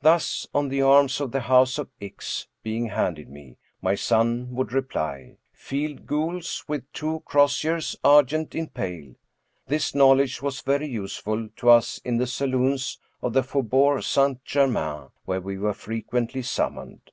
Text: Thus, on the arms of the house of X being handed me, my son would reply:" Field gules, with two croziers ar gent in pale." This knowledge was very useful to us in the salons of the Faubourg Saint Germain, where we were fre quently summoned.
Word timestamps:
Thus, 0.00 0.46
on 0.54 0.70
the 0.70 0.80
arms 0.80 1.20
of 1.20 1.30
the 1.30 1.40
house 1.42 1.76
of 1.76 1.90
X 2.00 2.48
being 2.62 2.86
handed 2.86 3.28
me, 3.28 3.58
my 3.82 3.96
son 3.96 4.54
would 4.54 4.72
reply:" 4.72 5.36
Field 5.52 6.06
gules, 6.06 6.64
with 6.66 6.90
two 6.94 7.20
croziers 7.26 7.94
ar 8.02 8.22
gent 8.22 8.54
in 8.54 8.68
pale." 8.68 9.14
This 9.66 9.94
knowledge 9.94 10.40
was 10.40 10.62
very 10.62 10.88
useful 10.88 11.50
to 11.56 11.68
us 11.68 11.98
in 12.02 12.16
the 12.16 12.26
salons 12.26 12.98
of 13.20 13.34
the 13.34 13.42
Faubourg 13.42 14.04
Saint 14.04 14.42
Germain, 14.42 15.10
where 15.26 15.42
we 15.42 15.58
were 15.58 15.74
fre 15.74 15.96
quently 16.00 16.42
summoned. 16.42 17.10